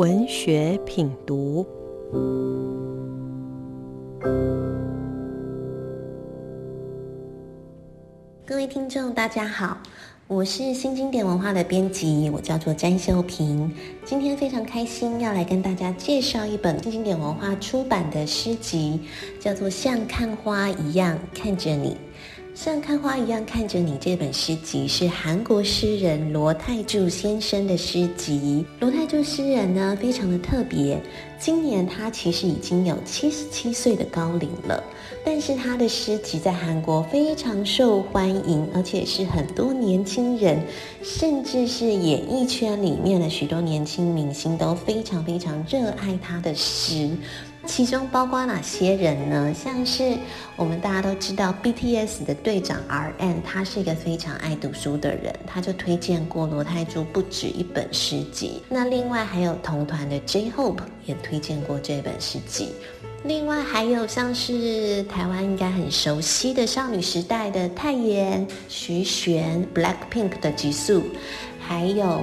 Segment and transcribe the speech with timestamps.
[0.00, 1.66] 文学品读。
[8.46, 9.76] 各位听众，大家好，
[10.26, 13.70] 我是新经典文化的编辑，我叫做詹秀平。
[14.02, 19.00] 今天非常开心，要来跟大家介绍一本新经典文化出版的诗集，
[19.38, 21.90] 叫做《像看花一样看着你》。
[22.62, 28.66] 像看花一样看着你这本诗集是韩国诗人罗泰柱先生的诗集。
[28.80, 31.00] 罗泰柱诗人呢，非常的特别。
[31.38, 34.84] 今年他其实已经有七十七岁的高龄了，
[35.24, 40.62] 但是他的诗集在韩国非常受欢迎，而且是很多年轻人，
[41.02, 47.08] 甚至是演艺圈里面的许多年轻明星都非常非常热爱他的诗。
[47.66, 49.54] 其中包括哪些人呢？
[49.54, 50.16] 像是
[50.56, 58.62] 我们大家都知道 BTS 的队长 RM，他是一个非常爱读书的人，他就推荐过罗泰柱不止一本诗集。
[58.68, 62.72] 那另外还有同团的 J-Hope 也推荐过这本诗集。
[63.24, 71.02] 另外还有像是台湾应该很熟悉的少女时代的泰妍、徐玄、BLACKPINK 的吉素，
[71.60, 72.20] 还有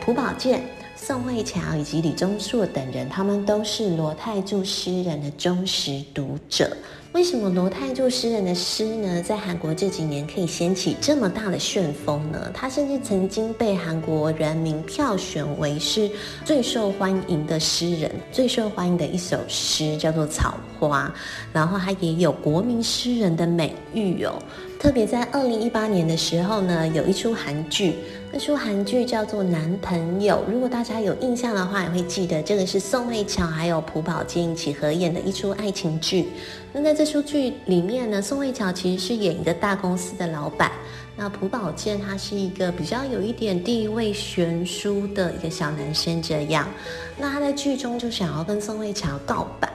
[0.00, 0.62] 朴宝剑。
[1.02, 6.76] 宋慧乔以及李钟硕等人，他们都是罗泰柱诗人的忠实读者。
[7.12, 12.48] 为什么罗泰柱诗人的诗呢，在韩国这几年可以掀起这么大的旋风呢？
[12.54, 16.08] 他甚至曾经被韩国人民票选为是
[16.44, 21.12] 最受欢迎的诗人，最受欢迎的一首诗叫做《草花》，
[21.52, 24.40] 然后他也有国民诗人的美誉哦。
[24.78, 27.96] 特别在二零一八年的时候呢，有一出韩剧，
[28.32, 30.42] 那出韩剧叫做《男朋友》。
[30.50, 36.28] 如果大家有印象的话，也会记得这个是宋慧乔还有朴宝剑一起合演的一出爱情剧。
[36.72, 40.70] 那在这出剧里面呢，宋慧乔其实是演一个大公司的老板，
[41.16, 46.68] 那朴宝剑他是一个比较有一点地位悬殊的一个小男生这样。
[47.16, 49.72] 那他在剧中就想要跟宋慧乔告白，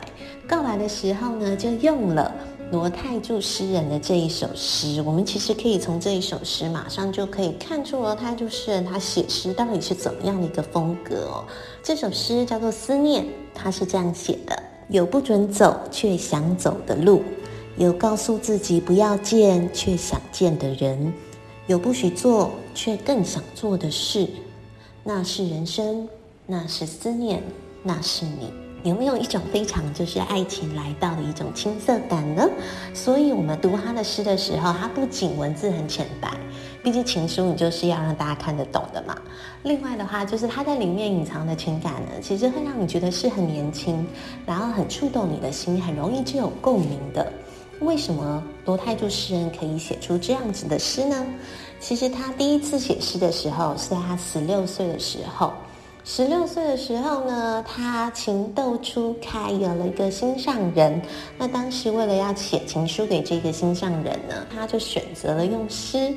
[0.48, 2.32] 告白的时候呢，就用了。
[2.72, 11.46] 罗泰柱诗人的这一首诗，我们其实可以从这一首诗马上就可以看出罗太柱诗人他写诗到底是怎么样的一个风格哦。
[11.82, 17.24] 这首诗叫做《思念》，他是这样写的：有不准走却想走的路，
[17.78, 21.12] 有告诉自己不要见却想见的人，
[21.68, 24.28] 有不许做却更想做的事。
[25.04, 26.08] 那是人生，
[26.46, 27.42] 那是思念，
[27.84, 28.65] 那是你。
[28.86, 32.48] 有没有一种非常就是爱情来到的一种青涩感呢？
[32.94, 36.30] 所以，我们读他的诗的时候，他不仅文字很浅白，
[36.84, 39.18] 毕竟情书你就是要让大家看得懂的嘛。
[39.64, 44.06] 另外的话，就是他在里面隐藏的情感呢，其实会让你觉得是很年轻，
[44.46, 47.34] 然后很触动你的心，很容易就有共鸣的。
[47.80, 51.26] 为什么罗泰柱诗人可以写出这样子的诗呢？
[51.80, 55.52] 其实他第一次写诗的时候是在他十六岁的时候。
[56.08, 61.02] 十六岁的时候呢，他情窦初开，有了一个心上人。
[61.36, 66.14] 那当时为了要写情书给这个心上人呢，他就选择了用诗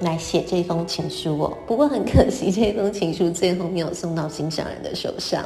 [0.00, 1.58] 来写这封情书哦。
[1.66, 5.44] 不过很可惜，这封情书最后没有送到心上人的手上，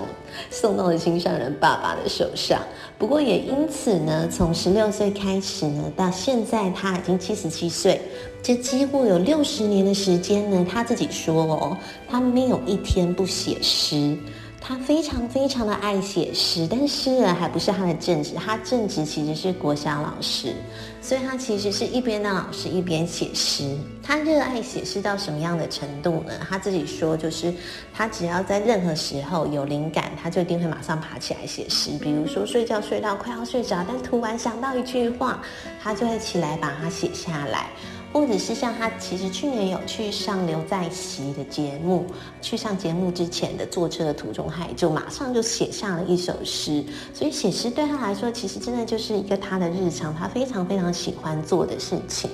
[0.51, 2.61] 送到了心上人爸爸的手上。
[2.99, 8.01] 不过也因此呢，从十六岁开始呢，到现在他已经七十七岁。
[8.43, 11.77] 这几乎有六十年的时间呢，他自己说哦，
[12.09, 14.17] 他没有一天不写诗，
[14.61, 20.55] 他非常非常的爱写诗，但诗人还不是他的正职，他正职其实是国小老师，
[21.01, 23.77] 所以他其实是一边当老师一边写诗。
[24.03, 26.33] 他热爱写诗到什么样的程度呢？
[26.49, 27.53] 他自己说，就是
[27.95, 31.91] 他只要在任何时候有灵感，他就一定会马上爬起来写诗。
[32.01, 35.41] 比如说睡觉睡到快要睡着，但突然想到一句话，
[35.83, 37.71] 他就会起来把它写下来。
[38.13, 42.07] 或者是像他，其实去年有去上刘在熙的节目，
[42.41, 46.83] 去上节目之前的坐车的途中，他也就马上就写下了一首诗。
[47.13, 52.31] 所以写诗对他来说，其实真的就是一个他的日常，他非常非常喜欢做的事情。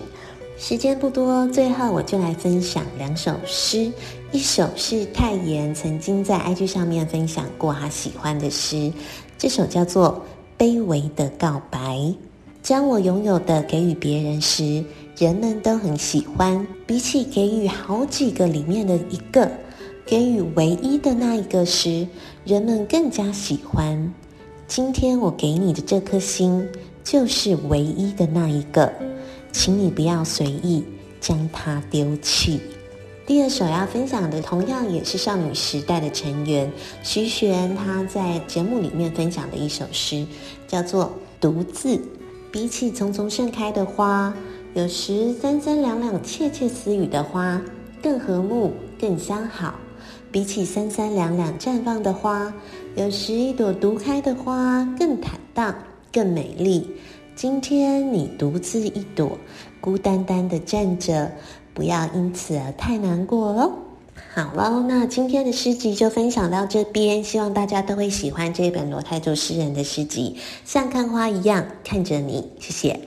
[0.57, 3.93] 时间不多，最后我就来分享两首诗，
[4.31, 8.93] 一首是泰妍曾经在 IG 上面分享过他喜欢的诗，
[9.37, 10.25] 这首叫做
[10.63, 11.97] 《卑微的告白》，
[12.63, 14.85] 将我拥有的给予别人时。
[15.17, 19.49] 人们都很喜欢，比起给予好几个里面的一个，
[20.05, 22.09] 给予唯一的那一个时，
[22.45, 24.13] 人们更加喜欢。
[24.67, 26.69] 今天我给你的这颗心，
[27.05, 28.93] 就是唯一的那一个，
[29.53, 30.83] 请你不要随意
[31.21, 32.61] 将它丢弃。
[33.25, 36.69] 第二首要分享的，同样也是少女时代的成员
[37.05, 40.27] 徐玄，她在节目里面分享的一首诗，
[40.67, 41.05] 叫做
[41.41, 41.97] 《独自》。
[42.51, 44.35] 比起匆匆盛开的花。
[44.75, 47.63] 有时三三两两窃窃私语的花
[48.03, 49.75] 更和睦更相好，
[50.33, 52.53] 比起三三两两绽放的花，
[52.97, 55.73] 有时一朵独开的花更坦荡、
[56.13, 56.91] 更美丽。
[57.37, 59.39] 今天你独自一朵，
[59.81, 61.31] 孤单单的站着，
[61.73, 63.73] 不要因此而太难过哦。
[64.35, 72.51] 好喽，那今天的诗集就分享到这边，希望大家都会喜欢这本罗泰柱诗人的诗集，像看花一样看着你。
[72.59, 73.01] 谢谢。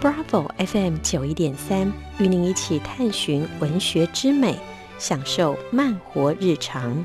[0.00, 4.56] Bravo FM 九一点三，与您一起探寻文学之美，
[4.98, 7.04] 享受慢活日常。